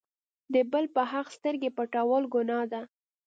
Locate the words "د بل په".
0.53-1.01